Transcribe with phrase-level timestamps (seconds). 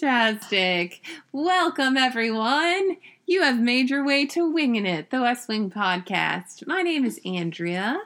[0.00, 1.00] Fantastic.
[1.32, 2.98] Welcome, everyone.
[3.24, 6.66] You have made your way to Winging It, the West Wing podcast.
[6.66, 8.02] My name is Andrea.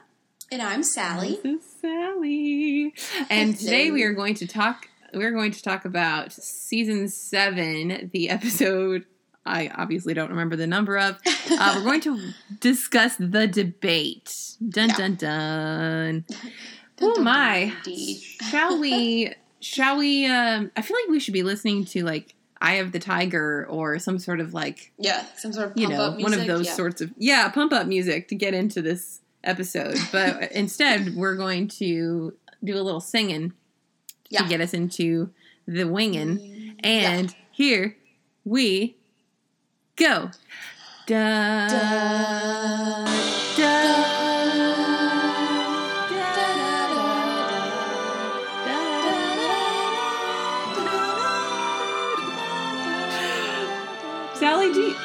[0.49, 1.37] And I'm Sally.
[1.43, 2.93] This is Sally.
[3.29, 8.29] And today we are going to talk we're going to talk about season 7, the
[8.29, 9.03] episode
[9.45, 11.17] I obviously don't remember the number of.
[11.51, 12.17] Uh, we're going to
[12.61, 14.33] discuss the debate.
[14.69, 14.95] Dun Yeah.
[14.95, 16.25] dun dun.
[16.95, 17.73] Dun, Oh my.
[17.83, 17.93] dun.
[18.49, 22.75] Shall we shall we um I feel like we should be listening to like Eye
[22.75, 26.15] of the Tiger or some sort of like Yeah, some sort of you know, up
[26.17, 26.31] music.
[26.31, 26.73] one of those yeah.
[26.73, 29.97] sorts of yeah, pump up music to get into this episode.
[30.11, 33.53] But instead we're going to do a little singing
[34.29, 34.43] Yeah.
[34.43, 35.31] to get us into
[35.67, 36.75] the winging.
[36.83, 37.95] And here
[38.45, 38.95] we
[39.95, 40.29] go.
[41.07, 43.05] Da, Da,
[43.57, 44.20] da,
[54.73, 54.95] Do you,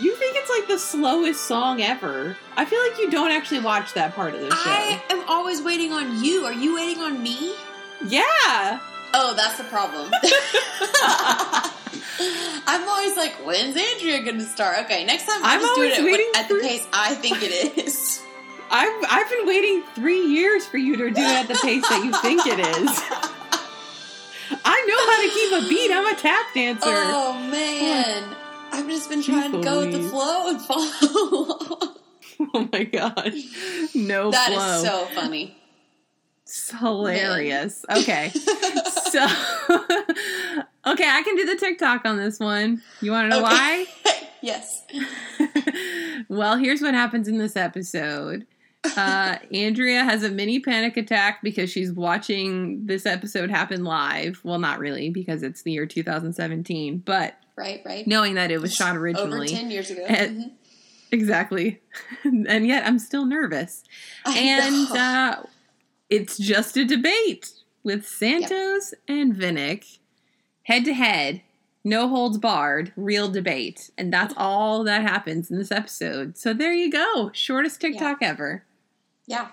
[0.00, 2.36] you think it's like the slowest song ever?
[2.56, 4.56] I feel like you don't actually watch that part of the show.
[4.56, 6.44] I am always waiting on you.
[6.46, 7.54] Are you waiting on me?
[8.06, 8.80] yeah.
[9.12, 10.08] Oh, that's the problem.
[12.66, 14.78] I'm always like, when's Andrea going to start?
[14.84, 17.42] Okay, next time I'm just doing always it waiting when- at the pace I think
[17.42, 18.22] it is.
[18.70, 22.04] I've I've been waiting three years for you to do it at the pace that
[22.04, 23.02] you think it is.
[24.64, 25.90] I know how to keep a beat.
[25.92, 26.86] I'm a tap dancer.
[26.86, 28.36] Oh man,
[28.90, 31.78] just been Jeez trying to go with the flow and follow.
[32.54, 33.34] Oh my gosh,
[33.94, 34.82] no That is flow.
[34.82, 35.56] so funny.
[36.44, 37.84] It's hilarious.
[37.94, 38.30] Okay,
[39.10, 39.20] so
[40.86, 42.82] okay, I can do the TikTok on this one.
[43.02, 43.84] You want to know Okay.
[44.40, 44.84] yes.
[46.30, 48.46] well, here's what happens in this episode.
[48.96, 54.40] Uh, Andrea has a mini panic attack because she's watching this episode happen live.
[54.42, 57.82] Well, not really, because it's the year 2017, but Right.
[57.84, 58.06] Right.
[58.06, 60.04] knowing that it was shot originally Over ten years ago.
[60.08, 60.52] Mhm.
[61.12, 61.80] Exactly.
[62.24, 63.82] and yet I'm still nervous.
[64.24, 65.42] I And uh,
[66.08, 67.50] it's just a debate
[67.82, 69.98] with Santos and Vinnick
[70.64, 71.42] head to head,
[71.82, 73.90] no holds barred, real debate.
[73.98, 76.38] And that's all that happens in this episode.
[76.38, 77.30] So there you go.
[77.32, 78.64] Shortest TikTok ever.
[79.26, 79.48] yeah,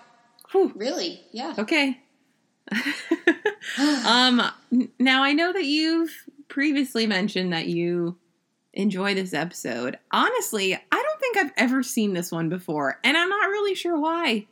[0.52, 0.72] Whew.
[0.76, 1.54] really, yeah.
[1.58, 2.00] Okay.
[4.06, 4.42] um
[4.98, 8.16] now I know that you've previously mentioned that you
[8.72, 9.98] enjoy this episode.
[10.10, 13.98] Honestly, I don't think I've ever seen this one before, and I'm not really sure
[13.98, 14.46] why.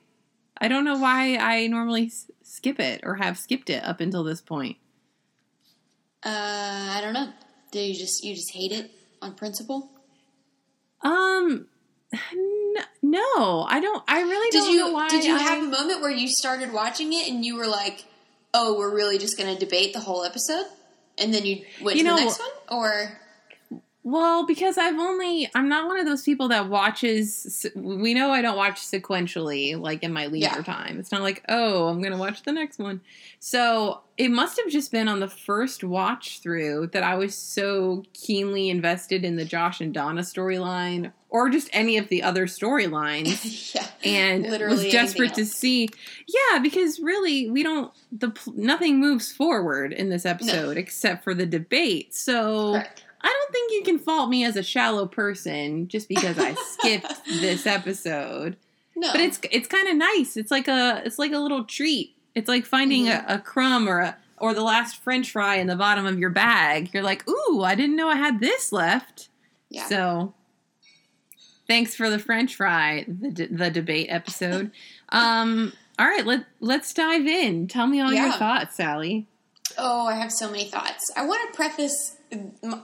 [0.59, 4.25] I don't know why I normally s- skip it or have skipped it up until
[4.25, 4.79] this point.
[6.25, 7.31] uh, I don't know.
[7.73, 8.91] Do you just you just hate it
[9.21, 9.91] on principle?
[11.03, 11.67] Um
[13.03, 15.09] no, I don't I really Did don't you know why.
[15.09, 18.05] did you I- have a moment where you started watching it and you were like,
[18.55, 20.67] "Oh, we're really just going to debate the whole episode,"
[21.19, 23.19] and then you went You to know- the next one, or
[24.03, 28.41] Well, because I've only, I'm not one of those people that watches, we know I
[28.41, 30.63] don't watch sequentially, like in my leisure Yeah.
[30.63, 31.01] time.
[31.01, 33.01] It's not like, oh, I'm going to watch the next one.
[33.41, 38.05] So it must have just been on the first watch through that I was so
[38.13, 43.75] keenly invested in the Josh and Donna storyline or just any of the other storylines
[43.75, 45.89] yeah, and Literally was desperate to see
[46.27, 51.47] yeah because really we don't the nothing moves forward in this episode except for the
[51.47, 53.03] debate so correct.
[53.21, 57.13] I don't think you can fault me as a shallow person just because I skipped
[57.27, 58.57] this episode.
[58.95, 60.37] No, But it's it's kind of nice.
[60.37, 62.15] It's like a it's like a little treat.
[62.37, 63.29] It's like finding Mm-hmm.
[63.31, 66.31] a, a crumb or a or the last French fry in the bottom of your
[66.31, 66.91] bag.
[66.95, 69.29] You're like, ooh, I didn't know I had this left.
[69.71, 69.87] yeah.
[69.89, 70.35] So,
[71.67, 74.71] thanks for the French fry, the d- the debate episode.
[75.11, 77.69] um, all right, let let's dive in.
[77.69, 79.27] Tell me all your thoughts, Sally.
[79.79, 81.11] Oh, I have so many thoughts.
[81.17, 82.17] I want to preface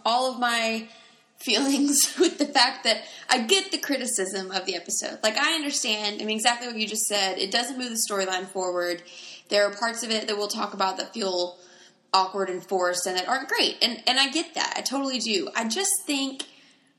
[0.05, 0.89] all of my
[1.43, 5.19] feelings with the fact that I get the criticism of the episode.
[5.23, 7.39] Like, I understand, I mean, exactly what you just said.
[7.39, 9.03] It doesn't move the storyline forward.
[9.49, 11.59] There are parts of it that we'll talk about that feel
[12.13, 13.77] awkward and forced and that aren't great.
[13.83, 14.75] And, and I get that.
[14.77, 15.49] I totally do.
[15.57, 16.45] I just think.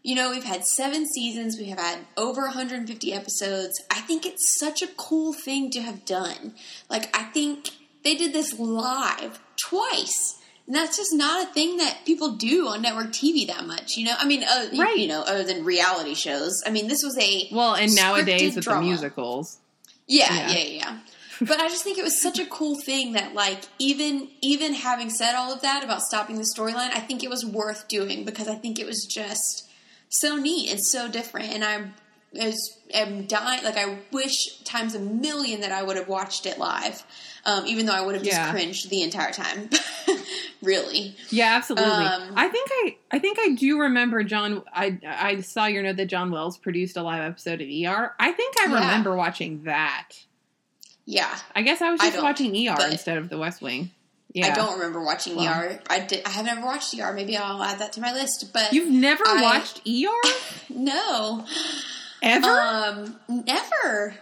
[0.03, 3.81] You know, we've had seven seasons, we have had over 150 episodes.
[3.89, 6.55] I think it's such a cool thing to have done.
[6.89, 7.69] Like, I think
[8.03, 10.39] they did this live twice.
[10.67, 14.05] And that's just not a thing that people do on network TV that much, you
[14.05, 14.15] know?
[14.17, 14.97] I mean, uh, you- Right.
[14.97, 16.61] you, know, other than reality shows.
[16.65, 17.47] I mean, this was a.
[17.51, 18.81] Well, and nowadays with drama.
[18.81, 19.57] the musicals,
[20.05, 20.51] Yeah, Yeah.
[20.51, 20.97] yeah, yeah, yeah.
[21.39, 25.09] but I just think it was such a cool thing that, like, even even having
[25.09, 28.49] said all of that about stopping the storyline, I think it was worth doing because
[28.49, 29.63] I think it was just
[30.19, 31.51] so neat and so different.
[31.51, 31.85] And I
[32.33, 33.63] is am dying.
[33.63, 37.03] Like I wish times a million that I would have watched it live,
[37.45, 38.49] um, even though I would have just Yeah.
[38.51, 39.69] cringed the entire time.
[40.61, 41.91] really, Yeah, absolutely.
[41.91, 45.97] Um, I think I I think I do remember John I I saw your note
[45.97, 48.15] that John Wells produced a live episode of ER.
[48.19, 48.75] I think I Yeah.
[48.75, 50.09] remember watching that.
[51.05, 51.37] yeah.
[51.55, 53.91] I guess I was just don't, watching ER instead of The West Wing.
[54.33, 54.47] Yeah.
[54.51, 55.47] I don't remember watching Well.
[55.47, 55.79] ER.
[55.89, 56.25] I did.
[56.25, 57.13] I have never watched ER.
[57.13, 58.51] Maybe I'll add that to my list.
[58.51, 60.29] But You've never I- watched ER
[60.69, 61.45] no,
[62.21, 62.47] ever?
[62.47, 64.15] um, never.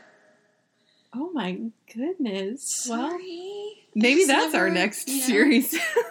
[1.16, 1.58] oh my
[1.94, 2.88] goodness.
[2.90, 3.74] Well, Sorry.
[3.96, 5.26] maybe Just that's our next you know.
[5.28, 5.74] series.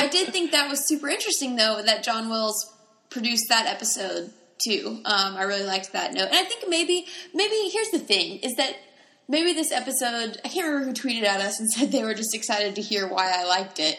[0.00, 2.72] I did think that was super interesting, though, that John Wells
[3.10, 5.00] produced that episode too.
[5.04, 8.54] Um, I really liked that note, and I think maybe, maybe here's the thing: is
[8.56, 8.74] that
[9.28, 12.34] maybe this episode, I can't remember who tweeted at us and said they were just
[12.34, 13.98] excited to hear why I liked it,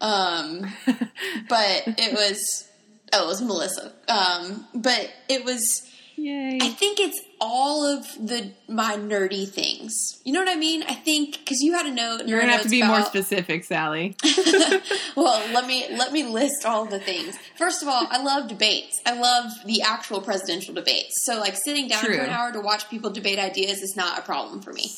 [0.00, 0.72] um,
[1.48, 2.68] but it was,
[3.12, 5.84] oh, it was Melissa, um, but it was.
[6.18, 6.58] Yay.
[6.60, 10.20] I think it's all of the my nerdy things.
[10.24, 10.82] You know what I mean?
[10.82, 12.26] I think because you had a note.
[12.26, 14.16] You're gonna have to be more specific, Sally.
[15.16, 17.38] well, let me let me list all the things.
[17.56, 19.00] First of all, I love debates.
[19.06, 21.24] I love the actual presidential debates.
[21.24, 22.16] So, like sitting down True.
[22.16, 24.90] for an hour to watch people debate ideas is not a problem for me.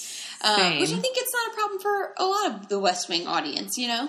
[0.43, 3.27] Um, which I think it's not a problem for a lot of the West Wing
[3.27, 3.77] audience.
[3.77, 4.03] You know.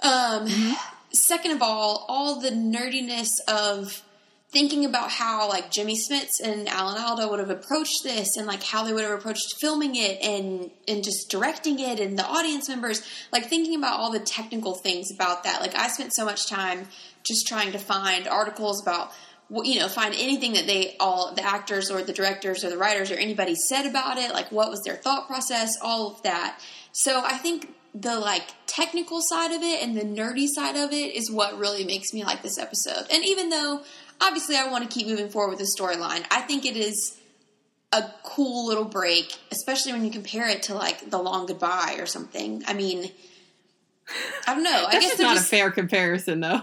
[0.00, 0.72] Um, Mm-hmm.
[1.14, 4.02] Second of all, all the nerdiness of
[4.54, 8.62] thinking about how like Jimmy Smits and Alan Alda would have approached this and like
[8.62, 12.68] how they would have approached filming it and and just directing it and the audience
[12.68, 13.02] members
[13.32, 15.60] like thinking about all the technical things about that.
[15.60, 16.86] Like I spent so much time
[17.24, 19.12] just trying to find articles about
[19.50, 23.10] you know find anything that they all the actors or the directors or the writers
[23.10, 24.32] or anybody said about it.
[24.32, 25.76] Like what was their thought process?
[25.82, 26.60] All of that.
[26.92, 31.14] So I think the like technical side of it and the nerdy side of it
[31.14, 33.06] is what really makes me like this episode.
[33.12, 33.82] And even though
[34.20, 37.16] obviously I want to keep moving forward with the storyline, I think it is
[37.92, 42.06] a cool little break, especially when you compare it to like The Long Goodbye or
[42.06, 42.62] something.
[42.66, 43.10] I mean,
[44.46, 44.84] I don't know.
[44.88, 46.60] I guess they're not just a fair comparison, though.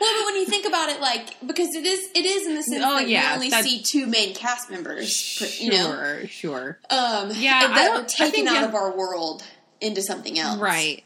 [0.00, 2.82] but when you think about it, like because it is, it is in the sense
[2.84, 6.26] Oh, that yeah, we only that's- see two main cast members, put- you know, sure,
[6.26, 6.78] sure.
[6.90, 9.44] um, Yeah, that were taken out of our world
[9.80, 11.04] into something else, Right.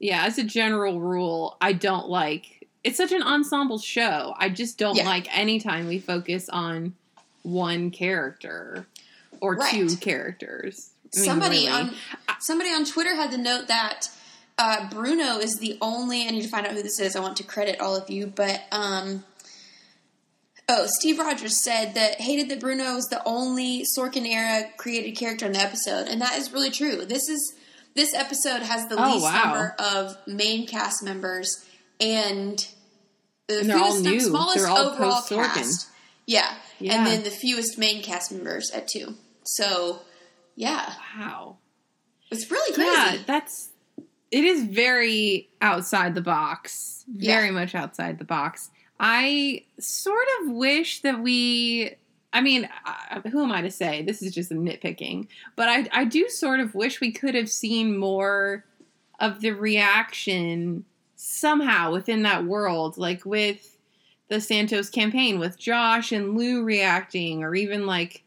[0.00, 2.53] Yeah, as a general rule, I don't like
[2.84, 4.34] it's such an ensemble show.
[4.38, 5.06] I just don't Yeah.
[5.06, 6.94] like anytime we focus on
[7.42, 8.86] one character
[9.40, 9.70] or Right.
[9.70, 10.90] two characters.
[11.14, 11.68] I mean, somebody really.
[11.68, 11.94] on
[12.40, 14.08] somebody on Twitter had the note that
[14.58, 16.26] uh, Bruno is the only.
[16.26, 17.16] I need to find out who this is.
[17.16, 19.24] I want to credit all of you, but um,
[20.68, 25.46] oh, Steve Rogers said that hated that Bruno was the only Sorkin era created character
[25.46, 27.04] in the episode, and that is really true.
[27.04, 27.54] This is
[27.94, 29.42] this episode has the Oh, least wow.
[29.44, 31.64] number of main cast members
[32.00, 32.66] and
[33.48, 34.20] the And fewest, new.
[34.20, 35.88] smallest overall cast.
[36.26, 36.54] Yeah.
[36.78, 36.96] Yeah.
[36.96, 39.14] and then the fewest main cast members at two.
[39.44, 40.00] So,
[40.56, 40.92] yeah.
[41.16, 41.58] Wow.
[42.30, 42.90] It's really crazy.
[42.90, 43.70] Yeah, that's
[44.30, 47.04] it is very outside the box.
[47.12, 47.36] Yeah.
[47.36, 48.70] Very much outside the box.
[48.98, 51.94] I sort of wish that we
[52.32, 54.02] I mean, uh, who am I to say?
[54.02, 57.48] This is just a nitpicking, but I I do sort of wish we could have
[57.50, 58.64] seen more
[59.20, 60.84] of the reaction
[61.26, 63.76] somehow within that world, like with
[64.28, 68.22] the Santos campaign, with Josh and Lou reacting, or even like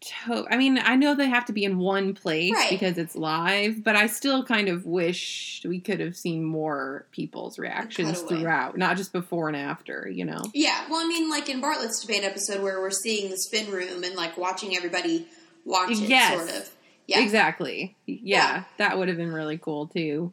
[0.00, 2.68] to- I mean, I know they have to be in one place Right.
[2.68, 7.58] because it's live, but I still kind of wish we could have seen more people's
[7.58, 10.42] reactions throughout, not just before and after, you know?
[10.52, 14.04] Yeah, well, I mean, like in Bartlet's debate episode where we're seeing the spin room
[14.04, 15.26] and like watching everybody
[15.64, 16.34] watch it, Yes.
[16.36, 16.70] sort of.
[17.06, 17.96] Yeah, Exactly.
[18.04, 18.64] Yeah, Yeah.
[18.76, 20.32] that would have been really cool too.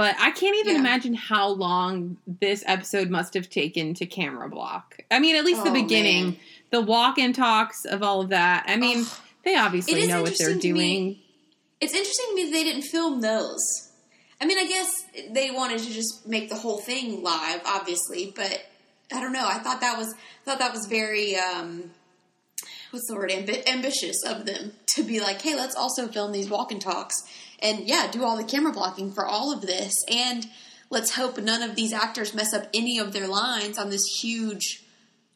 [0.00, 0.80] But I can't even Yeah.
[0.80, 4.96] imagine how long this episode must have taken to camera block.
[5.10, 6.36] I mean, at least the Oh, beginning, man.
[6.70, 8.64] the walk and talks of all of that.
[8.66, 9.04] I mean,
[9.44, 11.18] they obviously know what they're to me- doing.
[11.82, 13.60] It's interesting to me that they didn't film those.
[14.40, 14.90] I mean, I guess
[15.32, 18.64] they wanted to just make the whole thing live, obviously, but
[19.12, 19.46] I don't know.
[19.46, 21.90] I thought that was I thought that was very um,
[22.90, 26.48] what's the word Ambi- ambitious of them to be like, hey, let's also film these
[26.50, 27.22] walk and talks,
[27.60, 30.46] and yeah, do all the camera blocking for all of this, and
[30.90, 34.82] let's hope none of these actors mess up any of their lines on this huge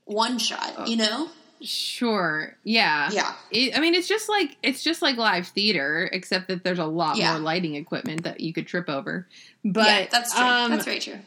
[0.05, 0.89] one shot.
[0.89, 1.29] You know?
[1.63, 2.57] Sure.
[2.65, 3.09] Yeah.
[3.13, 3.33] Yeah.
[3.51, 6.85] It, I mean, it's just like it's just like live theater, except that there's a
[6.85, 7.33] lot Yeah.
[7.33, 9.27] more lighting equipment that you could trip over.
[9.65, 10.45] But yeah, that's true.
[10.45, 11.19] um, that's very true.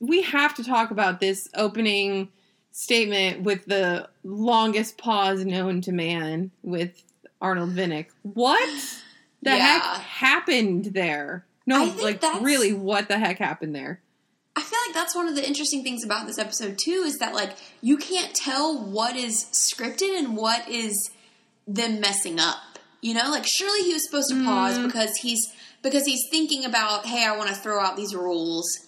[0.00, 2.28] we have to talk about this opening
[2.72, 7.02] statement with the longest pause known to man with
[7.40, 8.06] Arnold Vinnick.
[8.22, 8.68] What
[9.42, 9.56] the Yeah.
[9.58, 11.44] heck happened there?
[11.66, 14.00] No, like really, what the heck happened there?
[14.56, 17.34] I feel like that's one of the interesting things about this episode too is that
[17.34, 21.10] like you can't tell what is scripted and what is
[21.66, 22.58] them messing up.
[23.00, 24.86] You know, like surely he was supposed to pause Mm.
[24.86, 25.52] because he's
[25.82, 28.86] because he's thinking about, hey, I want to throw out these rules.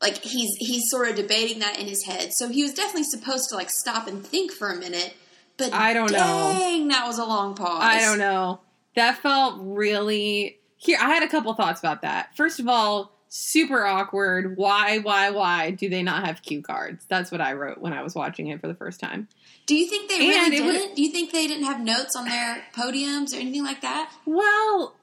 [0.00, 2.32] Like he's he's sort of debating that in his head.
[2.32, 5.14] So he was definitely supposed to like stop and think for a minute.
[5.56, 6.18] But I don't know.
[6.18, 7.82] dang, that was a long pause.
[7.82, 8.60] I don't know.
[8.96, 10.98] That felt really here.
[11.00, 12.34] I had a couple thoughts about that.
[12.34, 14.56] First of all, super awkward.
[14.56, 17.04] Why, why, why do they not have cue cards?
[17.08, 19.28] That's what I wrote when I was watching it for the first time.
[19.66, 20.96] Do you think they really didn't?
[20.96, 24.12] Do you think they didn't have notes on their podiums or anything like that?
[24.26, 24.94] Well,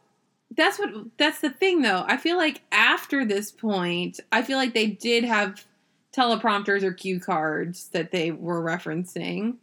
[0.55, 2.03] that's what that's the thing though.
[2.07, 5.65] I feel like after this point, I feel like they did have
[6.15, 9.55] teleprompters or cue cards that they were referencing.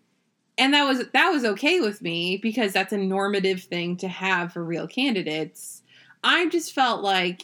[0.57, 4.53] And that was that was okay with me because that's a normative thing to have
[4.53, 5.83] for real candidates.
[6.23, 7.43] I just felt like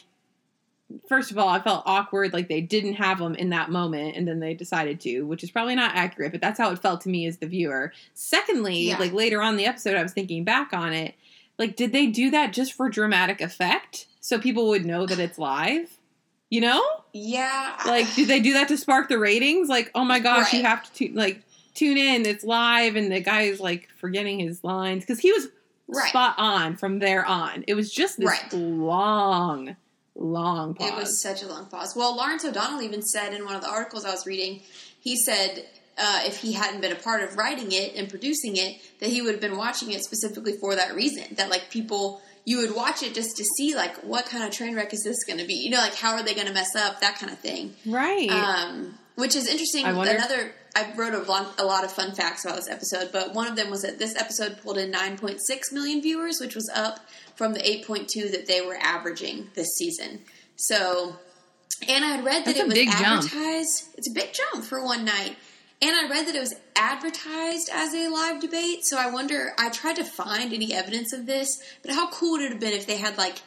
[1.07, 4.27] first of all, I felt awkward like they didn't have them in that moment and
[4.27, 7.09] then they decided to, which is probably not accurate, but that's how it felt to
[7.09, 7.91] me as the viewer.
[8.13, 8.97] Secondly, Yeah.
[8.97, 11.15] like later on in the episode I was thinking back on it,
[11.61, 15.37] like did they do that just for dramatic effect so people would know that it's
[15.37, 15.97] live?
[16.49, 16.83] You know?
[17.13, 17.77] Yeah.
[17.85, 19.69] Like did they do that to spark the ratings?
[19.69, 21.43] Like, "Oh my gosh, you have to like
[21.75, 25.47] tune in, it's live." And the guy is like forgetting his lines cuz he was
[25.87, 26.09] Right.
[26.09, 27.63] spot on from there on.
[27.67, 28.53] It was just this Right.
[28.53, 29.75] long
[30.15, 30.89] long pause.
[30.89, 31.95] It was such a long pause.
[31.95, 34.61] Well, Lawrence O'Donnell even said in one of the articles I was reading,
[34.99, 35.65] he said
[35.97, 39.21] uh, if he hadn't been a part of writing it and producing it, that he
[39.21, 41.23] would have been watching it specifically for that reason.
[41.35, 44.75] That like people, you would watch it just to see like what kind of train
[44.75, 45.55] wreck is this going to be?
[45.55, 47.01] You know, like how are they going to mess up?
[47.01, 47.75] That kind of thing.
[47.85, 48.29] right.
[48.29, 49.85] Um, which is interesting.
[49.85, 53.11] I wonder- Another, I wrote a lot, a lot of fun facts about this episode,
[53.11, 55.37] but one of them was that this episode pulled in 9.6
[55.73, 57.01] million viewers, which was up
[57.35, 60.21] from the 8.2 that they were averaging this season.
[60.55, 61.17] So,
[61.87, 63.03] and I had read that That's it was big jump.
[63.25, 63.89] advertised.
[63.97, 65.35] It's a big jump for one night.
[65.83, 68.85] And I read that it was advertised as a live debate.
[68.85, 72.41] So I wonder, I tried to find any evidence of this, but how cool would
[72.43, 73.39] it have been if they had like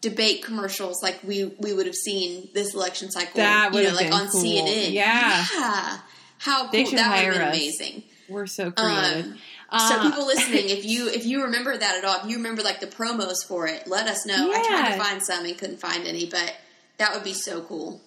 [0.00, 3.96] debate commercials like we we would have seen this election cycle That you know have
[3.96, 4.40] like been on cool.
[4.42, 4.92] CNN.
[4.92, 5.44] Yeah.
[5.54, 5.98] Yeah.
[6.38, 7.54] How They cool should that would have been us.
[7.56, 8.02] amazing.
[8.28, 9.26] We're so creative.
[9.26, 9.38] Um,
[9.72, 12.62] Uh, so people listening, if you if you remember that at all, if you remember
[12.62, 14.50] like the promos for it, let us know.
[14.52, 16.54] I tried to find some and couldn't find any, but
[16.98, 18.00] that would be so cool.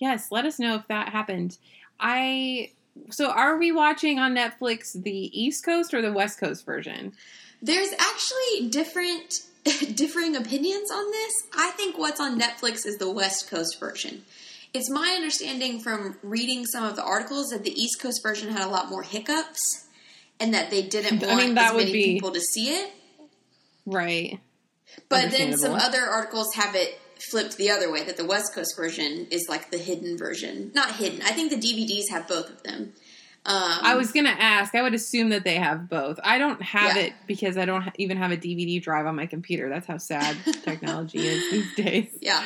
[0.00, 1.58] yes, let us know if that happened.
[2.00, 2.70] I
[3.10, 7.12] so are we watching on Netflix the East Coast or the West Coast version?
[7.62, 9.40] There's actually different
[9.94, 11.32] differing opinions on this.
[11.56, 14.24] I think what's on Netflix is the West Coast version.
[14.72, 18.66] It's my understanding from reading some of the articles that the East Coast version had
[18.66, 19.86] a lot more hiccups
[20.40, 22.68] and that they didn't I want mean, that as would many be- people to see
[22.74, 22.92] it.
[23.86, 24.40] Right.
[25.08, 26.98] But then some other articles have it
[27.30, 30.70] flipped the other way that the West Coast version is like the hidden version.
[30.74, 31.20] Not hidden.
[31.22, 32.92] I think the DVDs have both of them.
[33.46, 34.74] Um, I was gonna ask.
[34.74, 36.18] I would assume that they have both.
[36.24, 37.02] I don't have Yeah.
[37.02, 39.68] it because I don't ha- even have a DVD drive on my computer.
[39.68, 42.08] That's how sad technology is these days.
[42.22, 42.42] yeah.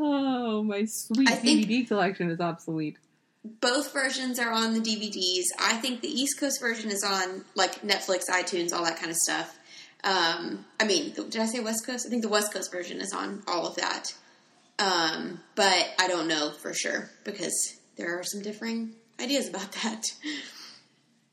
[0.00, 2.96] Oh, my sweet I DVD collection is obsolete.
[3.60, 5.44] Both versions are on the DVDs.
[5.60, 9.16] I think the East Coast version is on like Netflix, iTunes, all that kind of
[9.16, 9.56] stuff.
[10.04, 12.06] Um, I mean, did I say West Coast?
[12.06, 14.14] I think the West Coast version is on all of that.
[14.78, 20.06] Um, but I don't know for sure because there are some differing ideas about that.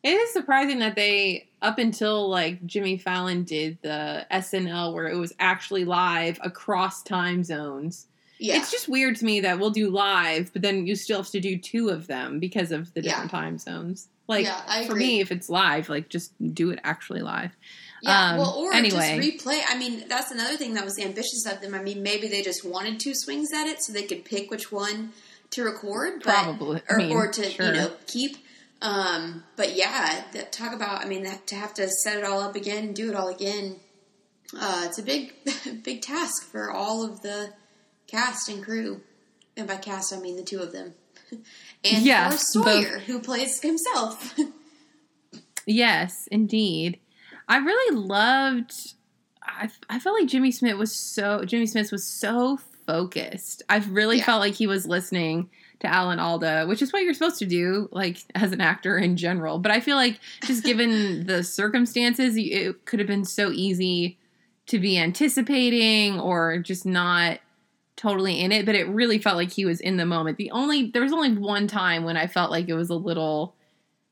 [0.04, 5.18] It is surprising that they, up until like Jimmy Fallon did the SNL where it
[5.18, 8.06] was actually live across time zones.
[8.38, 8.56] Yeah.
[8.58, 11.42] It's just weird to me that we'll do live, but then you still have to
[11.42, 13.10] do two of them because of the Yeah.
[13.12, 14.08] different time zones.
[14.28, 17.52] Like Yeah, for me, if it's live, like just do it actually live.
[18.02, 19.20] Yeah, Um, well, or anyway.
[19.20, 19.62] just replay.
[19.68, 21.74] I mean, that's another thing that was ambitious of them.
[21.74, 24.72] I mean, maybe they just wanted two swings at it so they could pick which
[24.72, 25.12] one
[25.52, 26.82] to record, but, Probably.
[26.90, 27.66] I or, mean, or to sure.
[27.66, 28.38] you know keep.
[28.82, 31.04] Um, but yeah, that, talk about.
[31.04, 33.28] I mean, that, to have to set it all up again and do it all
[33.28, 33.78] again.
[34.58, 35.34] Uh, it's a big,
[35.84, 37.52] big task for all of the
[38.08, 39.02] cast and crew,
[39.58, 40.94] and by cast I mean the two of them,
[41.84, 44.36] and for Sawyer who plays himself.
[45.66, 47.00] Yes, indeed.
[47.50, 48.94] I really loved.
[49.44, 53.64] I, I felt like Jimmy Smits was so Jimmy Smits was so focused.
[53.70, 54.26] I really Yeah.
[54.26, 57.88] felt like he was listening to Alan Alda, which is what you're supposed to do,
[57.92, 59.60] like as an actor in general.
[59.60, 64.18] But I feel like just given the circumstances, it could have been so easy
[64.68, 67.40] to be anticipating or just not
[67.96, 68.66] totally in it.
[68.66, 70.38] But it really felt like he was in the moment.
[70.38, 73.56] The only there was only one time when I felt like it was a little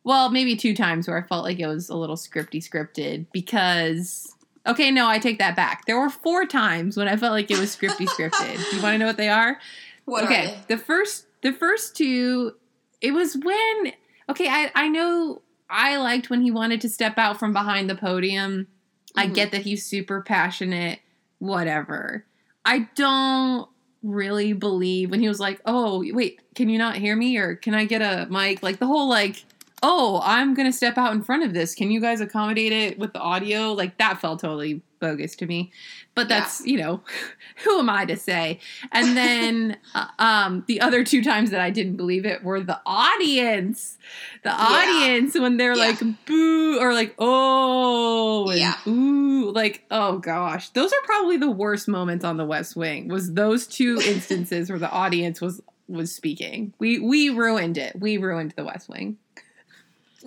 [0.08, 4.34] well, maybe two times where I felt like it was a little scripty scripted because
[4.66, 5.86] okay, no, I take that back.
[5.86, 8.56] There were four times when I felt like it was scripty scripted.
[8.70, 9.60] Do you want to know what they are?
[10.06, 10.76] what are okay, they?
[10.76, 12.54] the first the first two,
[13.02, 13.92] it was when
[14.30, 17.96] okay, I I know I liked when he wanted to step out from behind the
[17.96, 18.68] podium.
[19.14, 19.34] I Mhm.
[19.34, 21.00] get that he's super passionate,
[21.40, 22.24] whatever.
[22.64, 23.68] I don't
[24.04, 27.74] really believe when he was like, "Oh, wait, can you not hear me or can
[27.74, 29.44] I get a mic?" Like the whole like,
[29.90, 31.74] "Oh, I'm going to step out in front of this.
[31.76, 35.72] Can you guys accommodate it with the audio?" Like that felt totally bogus to me.
[36.16, 36.40] But Yeah.
[36.40, 37.02] that's, you know,
[37.64, 38.60] who am I to say?
[38.92, 42.80] And then uh, um the other two times that I didn't believe it were the
[42.86, 43.98] audience.
[44.44, 45.86] The audience when they're Yeah.
[45.90, 48.76] like boo or like oh and Yeah.
[48.88, 50.70] ooh like oh gosh.
[50.70, 53.08] Those are probably the worst moments on the West Wing.
[53.08, 56.74] Was those two instances where the audience was was speaking.
[56.80, 57.94] We we ruined it.
[58.00, 59.18] We ruined the West Wing.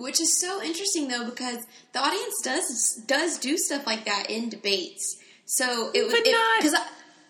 [0.01, 4.49] Which is so interesting though, because the audience does does do stuff like that in
[4.49, 5.17] debates.
[5.45, 6.75] So it was But not- because.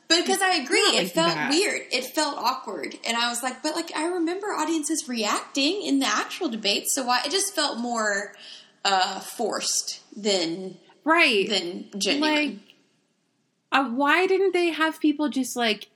[0.07, 1.49] But because I agree, Not it felt that.
[1.51, 1.83] weird.
[1.89, 6.05] It felt awkward, and I was like, "But like, I remember audiences reacting in the
[6.05, 8.35] actual debates, so why?" It just felt more
[8.83, 11.47] uh, forced than Right.
[11.47, 12.61] than genuine.
[13.71, 15.87] uh, why didn't they have people just like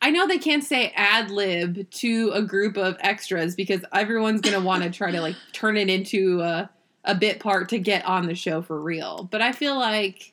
[0.00, 4.60] I know they can't say ad lib to a group of extras because everyone's gonna
[4.60, 6.70] want to try to like turn it into a,
[7.04, 9.28] a bit part to get on the show for real.
[9.30, 10.32] But I feel like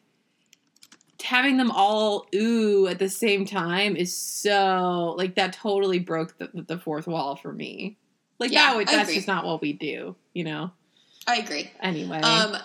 [1.24, 6.50] having them all ooh at the same time is so like that totally broke the,
[6.54, 7.98] the fourth wall for me.
[8.40, 10.72] Like Yeah, that would, that's just not what we do, you know.
[11.28, 11.72] I agree.
[11.82, 12.58] Anyway, Um,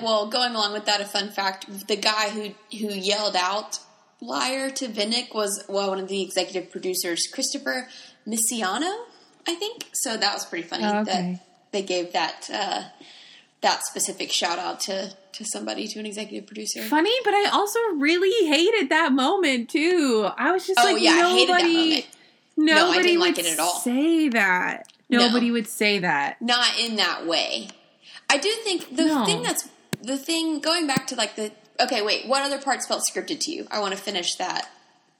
[0.00, 3.80] well, going along with that, a fun fact: the guy who who yelled out
[4.20, 7.88] "liar" to Vinnick was well, one of the executive producers, Christopher
[8.26, 9.04] Misiano,
[9.46, 9.88] I think.
[9.92, 11.40] So that was pretty funny Oh, that
[11.72, 12.82] they gave that uh,
[13.62, 16.82] that specific shout out to to somebody to an executive producer.
[16.82, 20.28] funny, but I also really hated that moment too.
[20.36, 22.06] I was just Oh like, yeah, I nobody, hated that moment.
[22.56, 23.78] nobody I didn't would like it at all.
[23.80, 24.92] say that.
[25.08, 25.18] No.
[25.26, 26.40] Nobody would say that.
[26.42, 27.68] Not in that way.
[28.28, 29.24] I do think the No.
[29.24, 29.68] thing that's
[30.02, 31.52] the thing going back to like the
[31.84, 33.66] okay, wait, what other parts felt scripted to you?
[33.70, 34.68] I want to finish that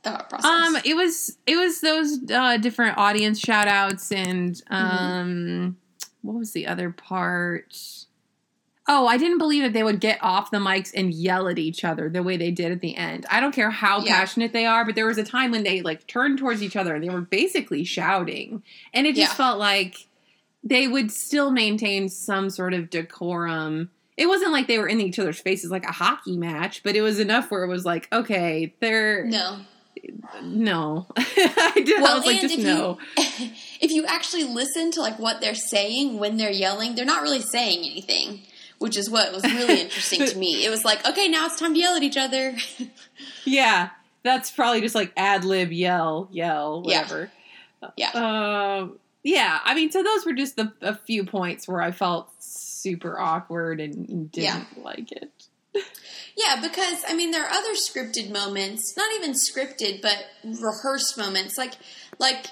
[0.02, 0.50] thought process.
[0.50, 4.74] Um, it was it was those uh, different audience shout outs and Mm-hmm.
[4.74, 5.76] um,
[6.22, 7.74] what was the other part?
[8.88, 11.84] Oh, I didn't believe that they would get off the mics and yell at each
[11.84, 13.24] other the way they did at the end.
[13.30, 14.18] I don't care how Yeah.
[14.18, 16.94] passionate they are, but there was a time when they like turned towards each other
[16.94, 18.62] and they were basically shouting.
[18.92, 19.36] And it just Yeah.
[19.36, 20.06] felt like
[20.64, 23.90] they would still maintain some sort of decorum.
[24.20, 27.00] It wasn't like they were in each other's faces like a hockey match, but it
[27.00, 29.60] was enough where it was like, okay, they're no.
[30.42, 31.06] no.
[31.16, 31.98] I did.
[31.98, 32.98] I Well, was like, and just if no.
[33.16, 33.24] you
[33.80, 37.40] if you actually listen to like what they're saying when they're yelling, they're not really
[37.40, 38.42] saying anything,
[38.78, 40.66] which is what was really interesting to me.
[40.66, 42.56] It was like, okay, now it's time to yell at each other.
[43.46, 43.88] Yeah,
[44.22, 47.30] that's probably just like ad lib, yell, yell, whatever.
[47.96, 48.10] Yeah.
[48.12, 48.98] Um.
[49.22, 49.60] Yeah.
[49.64, 52.30] I mean, so those were just the a few points where I felt
[52.82, 55.30] super awkward and didn't like it.
[56.36, 61.56] Yeah, because I mean there are other scripted moments, not even scripted, but rehearsed moments,
[61.58, 61.74] like
[62.18, 62.46] like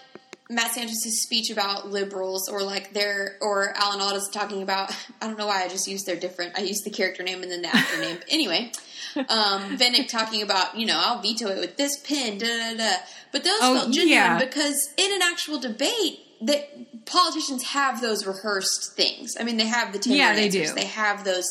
[0.50, 4.90] Matt Santos's speech about liberals, or like their or Alan Alda's talking about.
[5.20, 6.56] I don't know why I just used their different.
[6.58, 8.16] I used the character name and then the actor name.
[8.18, 8.72] But anyway,
[9.16, 12.38] um, Vinnick talking about you know I'll veto it with this pin.
[12.38, 12.96] Da da da.
[13.32, 14.38] But those Oh, felt genuine yeah.
[14.38, 16.20] because in an actual debate.
[16.42, 19.37] That politicians have those rehearsed things.
[19.40, 20.68] I mean, they have the 10 Yeah, they answers.
[20.70, 20.74] do.
[20.74, 21.46] They have those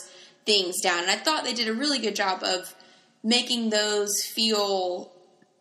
[0.45, 0.99] things down.
[1.03, 2.73] And I thought they did a really good job of
[3.23, 5.11] making those feel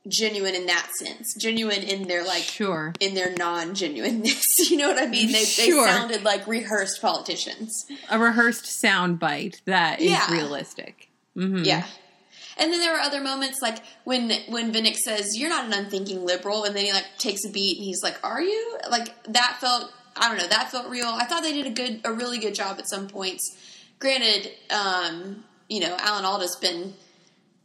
[0.07, 1.35] genuine in that sense.
[1.35, 2.95] Genuine in their like Sure.
[3.01, 4.55] in their non genuineness.
[4.71, 5.33] You know what I mean?
[5.33, 5.85] They, Sure.
[5.87, 7.87] they sounded like rehearsed politicians.
[8.09, 10.31] A rehearsed sound bite that is Yeah.
[10.33, 11.09] realistic.
[11.35, 11.85] hmm Yeah.
[12.59, 16.25] And then there were other moments like when when Vinnick says, You're not an unthinking
[16.25, 18.79] liberal and then he like takes a beat and he's like, Are you?
[18.91, 21.07] Like that felt I don't know, that felt real.
[21.07, 23.57] I thought they did a good a really good job at some points.
[23.99, 26.95] Granted, um, you know, Alan Alda's been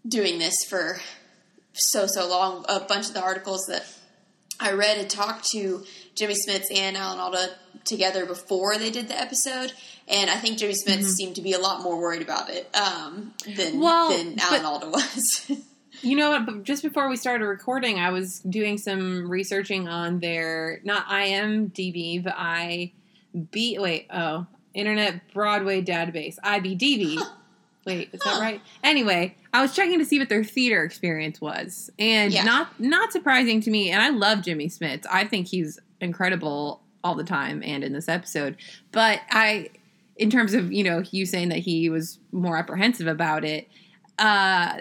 [0.07, 0.99] doing this for
[1.73, 2.65] so so long.
[2.67, 3.85] A bunch of the articles that
[4.59, 5.83] I read had talked to
[6.15, 9.73] Jimmy Smits and Alan Alda together before they did the episode,
[10.07, 13.33] and I think Jimmy Smits seemed to be a lot more worried about it um,
[13.55, 15.51] than Well, than Alan Alda was.
[16.03, 16.63] You know what?
[16.63, 22.33] Just before we started recording, I was doing some researching on their not IMDb, but
[22.35, 22.93] I
[23.51, 23.77] B.
[23.77, 27.21] Wait, oh, Internet Broadway Database (IBDB).
[27.85, 28.61] Wait, is that right?
[28.83, 32.45] Anyway, I was checking to see what their theater experience was, and Yeah.
[32.45, 33.91] not not surprising to me.
[33.91, 35.05] And I love Jimmy Smits.
[35.11, 38.57] I think he's incredible all the time, and in this episode.
[38.91, 39.69] But I,
[40.15, 43.67] in terms of you know you saying that he was more apprehensive about it,
[44.19, 44.77] uh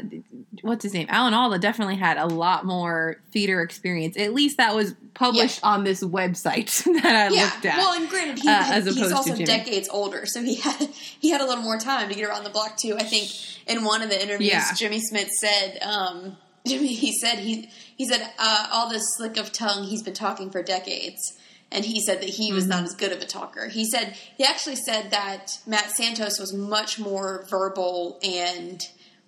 [0.60, 4.74] what's his name alan alda definitely had a lot more theater experience at least that
[4.74, 7.44] was published on this website that i yeah.
[7.44, 11.30] looked at Well, and granted, he, uh, he's also decades older, so he had he
[11.30, 12.96] had a little more time to get around the block too.
[12.98, 13.30] I think
[13.66, 14.72] in one of the interviews, Yeah.
[14.74, 19.52] Jimmy Smits said, um, Jimmy he said he he said uh, all this slick of
[19.52, 21.38] tongue he's been talking for decades.
[21.72, 22.70] And he said that he was Mm-hmm.
[22.70, 23.68] not as good of a talker.
[23.68, 28.82] He said he actually said that Matt Santos was much more verbal and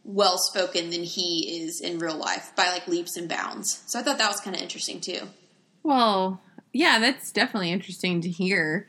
[0.04, 3.82] well spoken than he is in real life by like leaps and bounds.
[3.86, 5.20] So I thought that was kind of interesting too.
[5.84, 6.40] well
[6.74, 8.88] yeah that's definitely interesting to hear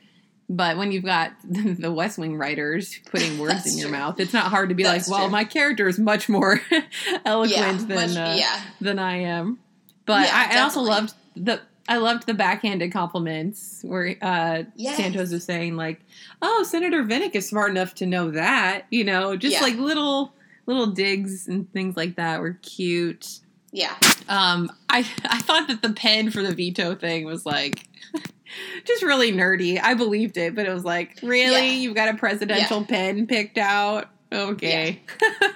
[0.50, 3.98] but when you've got the West Wing writers putting words in your true.
[3.98, 5.32] mouth, it's not hard to be That's like, "Well, true.
[5.32, 6.60] my character is much more
[7.26, 8.62] eloquent Yeah, than much- uh, yeah.
[8.82, 9.60] than I am."
[10.06, 14.98] But Yeah, I, I also loved the I loved the backhanded compliments where uh, Yes.
[14.98, 16.00] Santos was saying like,
[16.42, 19.62] "Oh, Senator Vinnick is smart enough to know that," you know, just Yeah.
[19.62, 20.34] like little
[20.66, 23.40] little digs and things like that were cute.
[23.74, 23.96] Yeah.
[24.30, 27.88] Um, I I thought that the pen for the veto thing was like
[28.86, 29.80] just really nerdy.
[29.82, 31.74] I believed it, but it was like, really, Yeah.
[31.74, 34.10] you've got a presidential pen picked out?
[34.32, 35.02] Okay.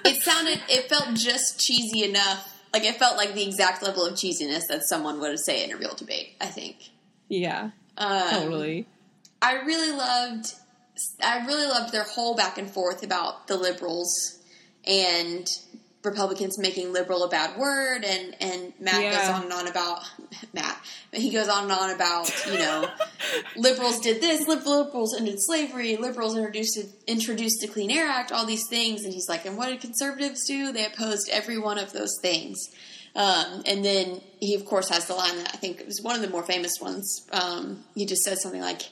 [0.04, 4.14] it sounded it felt just cheesy enough like it felt like the exact level of
[4.14, 6.76] cheesiness that someone would say in a real debate i think
[7.28, 8.86] yeah, um, totally.
[9.42, 10.54] i really loved
[11.22, 14.38] i really loved their whole back and forth about the liberals
[14.86, 15.46] and
[16.04, 20.02] republicans making liberal a bad word and and matt goes on and on about
[20.52, 20.80] matt
[21.12, 22.88] he goes on and on about you know
[23.56, 28.66] liberals did this, liberals ended slavery, liberals introduced introduced the Clean Air Act, all these
[28.68, 30.72] things, and he's like, and what did conservatives do?
[30.72, 32.58] They opposed every one of those things.
[33.16, 36.22] Um, and then he, of course, has the line that I think was one of
[36.22, 37.26] the more famous ones.
[37.32, 38.82] Um, he just says something like,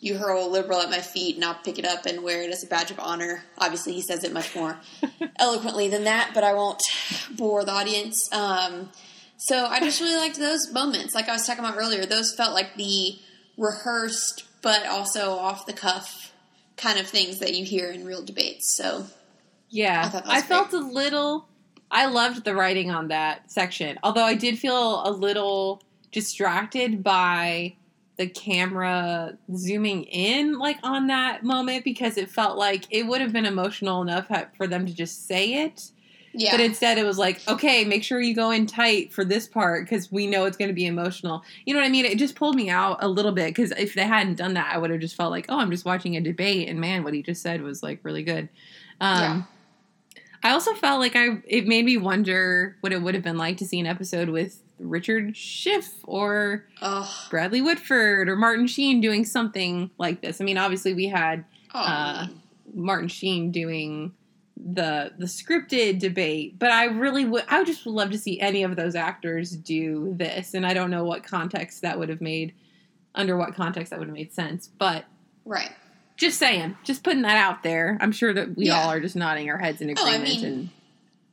[0.00, 2.50] "You hurl a liberal at my feet, and I'll pick it up and wear it
[2.50, 4.78] as a badge of honor." Obviously, he says it much more
[5.38, 6.82] eloquently than that, but I won't
[7.30, 8.32] bore the audience.
[8.32, 8.90] Um,
[9.36, 11.14] so I just really liked those moments.
[11.14, 13.18] Like I was talking about earlier, those felt like the
[13.56, 16.32] rehearsed but also off the cuff
[16.76, 18.76] kind of things that you hear in real debates.
[18.76, 19.06] So
[19.68, 21.48] Yeah, I I, felt a little.
[21.90, 25.82] I loved the writing on that section, although I did feel a little
[26.12, 27.74] distracted by
[28.18, 33.32] the camera zooming in, like on that moment, because it felt like it would have
[33.32, 35.90] been emotional enough for them to just say it.
[36.34, 39.46] yeah, But instead, it was like, okay, make sure you go in tight for this
[39.46, 41.42] part because we know it's going to be emotional.
[41.64, 42.04] You know what I mean?
[42.04, 44.78] It just pulled me out a little bit because if they hadn't done that, I
[44.78, 47.22] would have just felt like, oh, I'm just watching a debate, and man, what he
[47.22, 48.48] just said was like really good.
[49.00, 49.42] Um, Yeah.
[50.42, 53.56] I also felt like I it made me wonder what it would have been like
[53.58, 59.24] to see an episode with Richard Schiff or oh, Bradley Whitford or Martin Sheen doing
[59.24, 60.40] something like this.
[60.40, 62.26] I mean, obviously we had oh, uh,
[62.74, 64.12] Martin Sheen doing
[64.56, 68.62] the the scripted debate, but I really would I would just love to see any
[68.64, 72.54] of those actors do this, and I don't know what context that would have made
[73.14, 75.04] under what context that would have made sense, but
[75.44, 75.70] right.
[76.16, 77.98] just saying, just putting that out there.
[78.00, 78.80] I'm sure that we Yeah.
[78.80, 80.68] all are just nodding our heads in Oh, I agreement, mean, and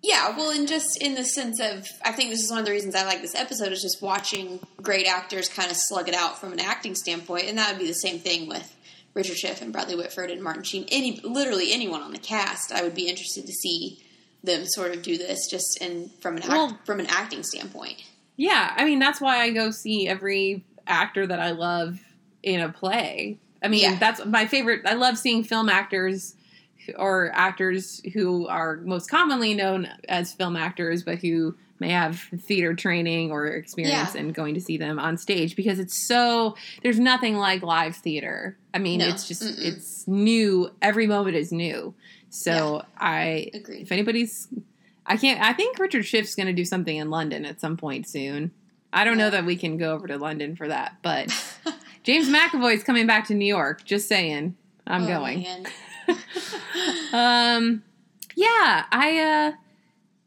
[0.08, 2.72] Yeah, well, and just in the sense of, I think this is one of the
[2.72, 6.40] reasons I like this episode is just watching great actors kind of slug it out
[6.40, 8.72] from an acting standpoint, and that would be the same thing with
[9.16, 10.86] Richard Schiff and Bradley Whitford and Martin Sheen.
[10.92, 14.00] Any, literally anyone on the cast, I would be interested to see
[14.44, 18.04] them sort of do this just in from an act, Well- from an acting standpoint.
[18.36, 21.98] yeah, I mean that's why I go see every actor that I love
[22.44, 23.40] in a play.
[23.64, 23.96] I mean, Yeah.
[23.98, 24.82] that's my favorite.
[24.86, 26.36] I love seeing film actors
[26.98, 32.74] or actors who are most commonly known as film actors, but who may have theater
[32.74, 34.22] training or experience Yeah.
[34.22, 38.58] and going to see them on stage because it's so there's nothing like live theater.
[38.74, 39.10] I mean, No.
[39.10, 39.60] it's just Mm-mm.
[39.66, 40.70] it's new.
[40.82, 41.94] Every moment is new.
[42.30, 43.82] So I Agreed.
[43.82, 44.48] if anybody's
[45.06, 48.08] I can't I think Richard Schiff's going to do something in London at some point
[48.08, 48.52] soon.
[48.94, 51.30] I don't know that we can go over to London for that, but
[52.04, 53.84] James McAvoy's coming back to New York.
[53.84, 54.56] Just saying,
[54.88, 55.46] I'm Oh, going.
[57.14, 57.84] Um,
[58.36, 59.52] yeah, I uh,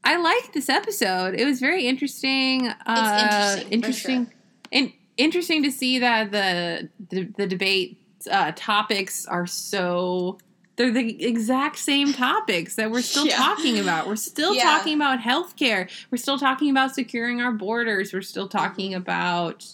[0.05, 1.35] I liked this episode.
[1.38, 2.69] It was very interesting.
[2.87, 4.33] Uh, interesting, for interesting,
[4.73, 7.99] and interesting to see that the the, the debate
[8.31, 10.38] uh, topics are so.
[10.77, 13.37] They're the exact same topics that we're still Yeah.
[13.37, 14.07] talking about.
[14.07, 14.62] We're still Yeah.
[14.62, 15.91] talking about healthcare.
[16.12, 18.12] We're still talking about securing our borders.
[18.12, 19.67] We're still talking about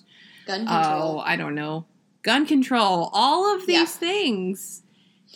[0.47, 0.79] Gun control.
[0.79, 1.21] oh, control.
[1.21, 1.85] I don't know,
[2.23, 3.85] gun control, all of these Yeah.
[3.85, 4.83] things,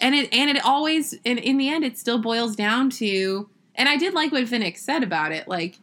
[0.00, 3.48] and it and it always and in the end it still boils down to.
[3.74, 5.78] And I did like what Vinnick said about it, like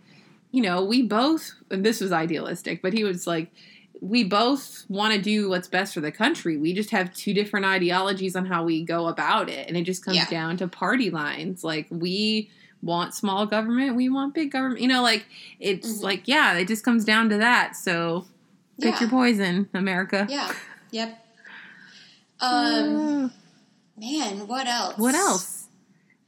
[0.51, 1.51] you know we both.
[1.71, 3.51] And this was idealistic, but he was like.
[4.01, 6.57] We both want to do what's best for the country.
[6.57, 10.03] We just have two different ideologies on how we go about it, and it just
[10.03, 10.29] comes Yeah.
[10.29, 11.63] down to party lines.
[11.63, 12.51] Like we
[12.83, 14.81] want small government, we want big government.
[14.81, 15.25] You know, like
[15.61, 16.03] it's Mhm.
[16.03, 17.77] like yeah, it just comes down to that.
[17.77, 18.25] So
[18.81, 18.99] pick Yeah.
[18.99, 20.27] your poison, America.
[20.29, 20.51] Yeah.
[20.91, 21.25] Yep.
[22.41, 23.31] Um,
[23.97, 24.97] man, what else?
[24.97, 25.67] what else?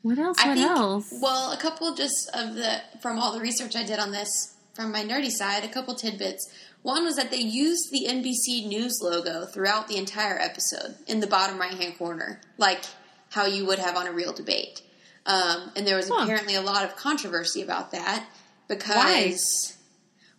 [0.01, 0.37] What else?
[0.39, 1.05] I What think- else?
[1.21, 4.91] Well, a couple just of the from all the research I did on this from
[4.91, 6.47] my nerdy side, a couple tidbits.
[6.83, 11.27] One was that they used the NBC News logo throughout the entire episode in the
[11.27, 12.85] bottom right hand corner, like
[13.31, 14.81] how you would have on a real debate.
[15.25, 16.21] Um, and there was Huh.
[16.23, 18.25] apparently a lot of controversy about that
[18.69, 19.73] because,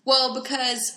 [0.05, 0.93] well, because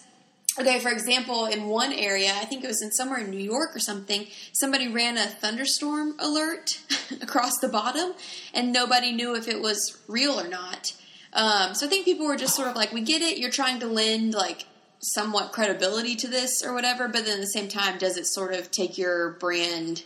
[0.59, 3.73] Okay, for example, in one area, I think it was in somewhere in New York
[3.73, 6.77] or something, somebody ran a thunderstorm alert
[7.21, 8.13] across the bottom,
[8.53, 10.93] and nobody knew if it was real or not.
[11.31, 13.37] Um, so I think people were just sort of like, "We get it.
[13.37, 14.65] You're trying to lend like
[14.99, 18.53] somewhat credibility to this or whatever," but then at the same time, does it sort
[18.53, 20.03] of take your brand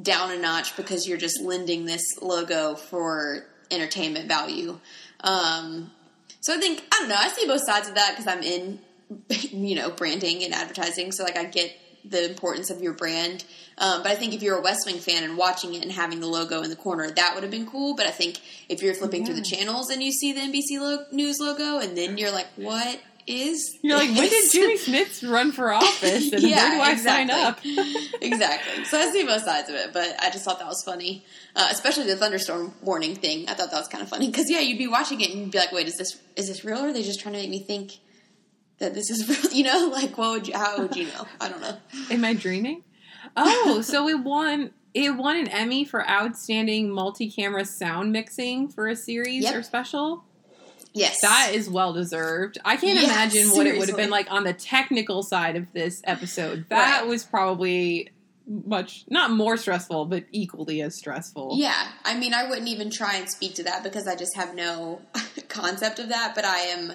[0.00, 4.80] down a notch because you're just lending this logo for entertainment value?
[5.20, 5.90] Um,
[6.40, 7.16] so I think I don't know.
[7.16, 8.78] I see both sides of that because I'm in,
[9.28, 11.12] you know, branding and advertising.
[11.12, 13.44] So like I get the importance of your brand.
[13.78, 16.20] Um, but I think if you're a West Wing fan and watching it and having
[16.20, 17.94] the logo in the corner, that would have been cool.
[17.94, 21.04] But I think if you're flipping through the channels and you see the NBC lo-
[21.12, 25.28] News logo, and then you're like, "What is?" You're like, when did this?" Jimmy Smits
[25.30, 27.30] run for office, and Yeah, where do I exactly.
[27.34, 27.60] sign up?
[28.20, 28.84] exactly.
[28.84, 31.24] So I see both sides of it, but I just thought that was funny,
[31.56, 33.48] uh, especially the thunderstorm warning thing.
[33.48, 35.50] I thought that was kind of funny because yeah, you'd be watching it and you'd
[35.52, 36.78] be like, "Wait, is this is this real?
[36.84, 37.92] Or are they just trying to make me think
[38.82, 40.54] that this is real?" You know, like what would you?
[40.54, 41.26] How would you know?
[41.40, 41.76] I don't know.
[42.10, 42.84] Am I dreaming?
[43.36, 44.72] Oh, so it won.
[44.94, 49.54] It won an Emmy for outstanding multi-camera sound mixing for a series Yep.
[49.54, 50.24] or special.
[50.92, 52.58] Yes, That is well deserved.
[52.66, 55.72] I can't Yeah, imagine what it would have been like on the technical side of
[55.72, 56.66] this episode.
[56.68, 57.08] That Right.
[57.08, 58.10] was probably
[58.46, 61.54] much not more stressful, but equally as stressful.
[61.58, 64.54] Yeah, I mean, I wouldn't even try and speak to that because I just have
[64.54, 65.00] no
[65.48, 66.34] concept of that.
[66.34, 66.92] But I am,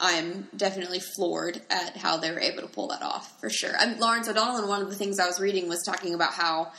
[0.00, 3.72] I'm definitely floored at how they were able to pull that off for sure.
[3.78, 6.70] I'm, Lawrence O'Donnell, one of the things I was reading, was talking about how,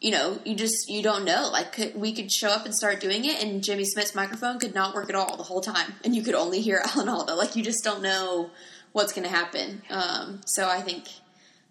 [0.00, 1.48] you know, you just you don't know.
[1.50, 4.74] Like, could, we could show up and start doing it, and Jimmy Smits's microphone could
[4.74, 7.34] not work at all the whole time, and you could only hear Alan Alda.
[7.34, 8.50] Like, you just don't know
[8.92, 9.82] what's going to happen.
[9.88, 11.08] Um, so I think,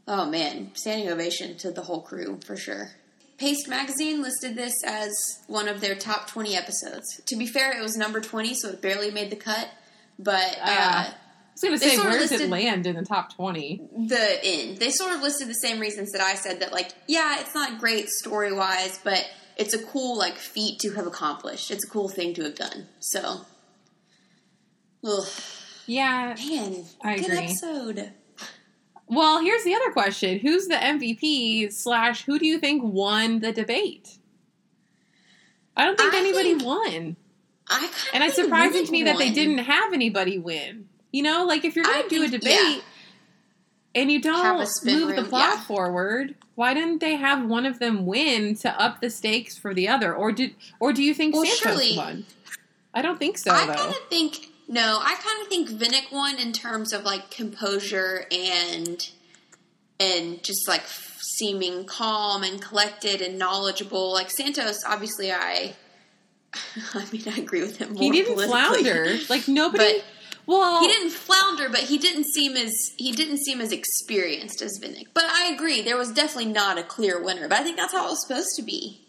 [0.08, 2.92] oh man, standing ovation to the whole crew for sure.
[3.38, 5.12] Paste Magazine listed this as
[5.48, 7.22] one of their top 20 episodes.
[7.26, 9.70] To be fair, it was number 20, so it barely made the cut.
[10.18, 11.16] But uh, Ah.
[11.18, 13.82] I was gonna say, where does it land in the top twenty?
[13.98, 17.40] the end, they sort of listed the same reasons that I said that, like, yeah,
[17.40, 19.26] it's not great story wise, but
[19.58, 21.72] it's a cool, like, feat to have accomplished.
[21.72, 22.88] It's a cool thing to have done.
[23.00, 23.46] So,
[25.08, 25.28] ugh,
[25.86, 26.36] Yeah.
[26.48, 27.38] man, I good agree.
[27.38, 28.12] episode.
[29.08, 33.52] Well, here's the other question: Who's the MVP slash Who do you think won the
[33.54, 34.18] debate?
[35.78, 37.16] I don't think I anybody think- won,
[37.70, 40.88] I kind and of it's surprising to me that they didn't have anybody win.
[41.12, 42.80] You know, like if you're going to do a debate yeah.
[43.96, 45.62] and you don't move the room, plot yeah.
[45.62, 49.88] forward, why didn't they have one of them win to up the stakes for the
[49.88, 50.14] other?
[50.14, 52.26] Or did or do you think Well, Santos surely- won?
[52.94, 55.00] I don't think so I kind of think no.
[55.02, 59.10] I kind of think Vinnick won in terms of like composure and
[60.00, 60.84] and just like
[61.38, 64.14] seeming calm and collected and knowledgeable.
[64.14, 65.74] Like Santos, obviously, I.
[66.94, 67.94] I mean, I agree with him.
[67.94, 69.18] More he didn't flounder.
[69.30, 69.96] Like nobody.
[70.00, 70.06] But
[70.48, 74.80] well, he didn't flounder, but he didn't seem as he didn't seem as experienced as
[74.80, 75.08] Vinnick.
[75.14, 77.48] But I agree, there was definitely not a clear winner.
[77.48, 79.02] But I think that's how it was supposed to be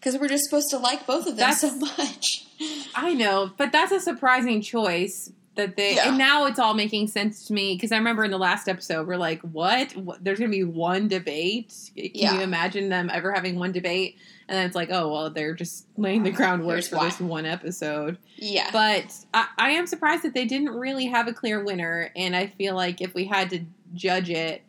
[0.00, 2.46] because we're just supposed to like both of them That's- so much.
[2.94, 5.96] I know, but that's a surprising choice that they.
[5.96, 6.08] Yeah.
[6.08, 9.06] And now it's all making sense to me because I remember in the last episode
[9.06, 9.94] we're like, "What?
[9.96, 10.22] what?
[10.24, 11.72] There's going to be one debate?
[11.96, 12.34] Can Yeah.
[12.34, 14.16] you imagine them ever having one debate?"
[14.48, 17.04] And then it's like, "Oh well, they're just laying the groundwork Here's for why.
[17.06, 21.32] this one episode." Yeah, But I, I am surprised that they didn't really have a
[21.32, 24.62] clear winner, and I feel like if we had to judge it,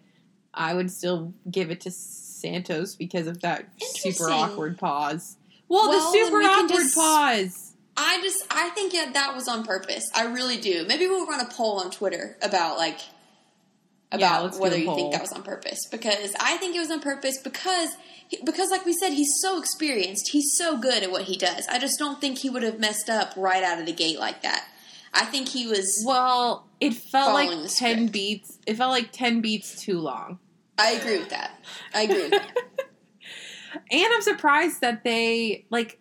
[0.54, 5.38] I would still give it to Santos because of that super awkward pause.
[5.70, 7.70] Well, Well, the super we awkward just- pause.
[7.96, 10.10] I just I think that that was on purpose.
[10.16, 10.84] I really do.
[10.88, 13.13] Maybe we'll run a poll on Twitter about like Yeah,
[14.14, 17.02] about let's whether you think that was on purpose because I think it was on
[17.02, 17.90] purpose because
[18.46, 20.30] because like we said he's so experienced.
[20.30, 21.68] He's so good at what he does.
[21.68, 24.42] I just don't think he would have messed up right out of the gate like
[24.44, 24.66] that.
[25.14, 28.12] I think he was Well, it felt like ten script.
[28.14, 28.60] beats.
[28.66, 30.40] It felt like ten beats too long,
[30.78, 31.52] I agree with that.
[31.94, 32.52] I agree with that.
[33.92, 36.00] and I'm surprised that they like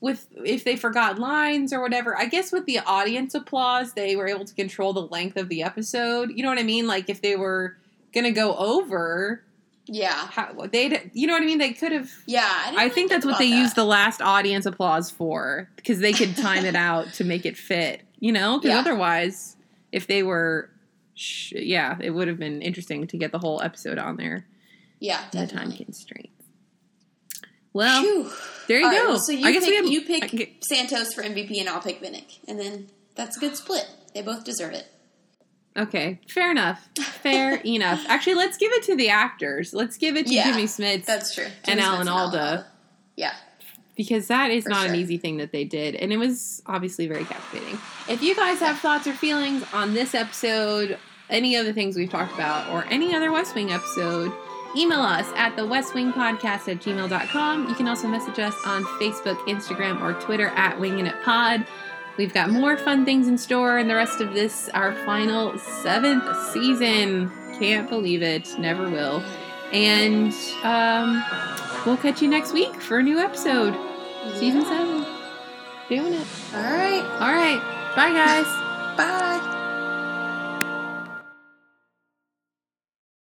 [0.00, 2.16] with if they forgot lines or whatever.
[2.16, 5.62] I guess with the audience applause, they were able to control the length of the
[5.62, 6.30] episode.
[6.34, 6.86] You know what I mean?
[6.86, 7.76] Like if they were
[8.14, 9.42] gonna go over,
[9.86, 10.26] Yeah.
[10.28, 11.58] How they, you know what I mean?
[11.58, 12.10] They could have.
[12.26, 12.42] Yeah.
[12.44, 13.56] I, I really think that's what they that.
[13.56, 17.56] used the last audience applause for because they could time it out to make it
[17.56, 18.02] fit.
[18.20, 18.78] You know, because Yeah.
[18.80, 19.56] otherwise,
[19.92, 20.70] if they were,
[21.14, 24.46] sh- yeah, it would have been interesting to get the whole episode on there.
[25.00, 26.29] Yeah, in The time definitely.
[27.72, 28.30] Well, Phew.
[28.68, 29.08] there you All right, go.
[29.10, 31.68] well, so you I guess pick, we have, you pick get- Santos for MVP, and
[31.68, 33.86] I'll pick Vinnick, and then that's a good split.
[34.14, 34.86] They both deserve it.
[35.76, 36.88] Okay, fair enough.
[37.22, 38.04] Fair enough.
[38.08, 39.72] Actually, let's give it to the actors.
[39.72, 41.04] Let's give it to Yeah, Jimmy Smits.
[41.04, 41.44] That's true.
[41.44, 42.66] and Jimmy Alan Smits Alda
[43.16, 43.34] Yeah.
[43.96, 47.06] because that is For not an easy thing that they did, and it was obviously
[47.06, 47.78] very captivating.
[48.08, 52.34] If you guys have thoughts or feelings on this episode, any other things we've talked
[52.34, 54.32] about, or any other West Wing episode,
[54.76, 57.68] email us at the West Wing Podcast at gmail.com.
[57.68, 61.66] You can also message us on Facebook, Instagram, or Twitter at Winging It Pod.
[62.16, 66.24] We've got more fun things in store in the rest of this, our final seventh
[66.52, 67.30] season.
[67.58, 68.58] Can't believe it.
[68.58, 69.22] Never will.
[69.72, 70.32] And
[70.64, 71.22] um,
[71.86, 73.74] we'll catch you next week for a new episode.
[74.34, 74.68] Season Yeah.
[74.68, 75.06] seven.
[75.88, 76.26] Doing it.
[76.54, 77.02] All right.
[77.20, 77.92] All right.
[77.96, 78.46] Bye, guys.
[78.96, 79.49] Bye.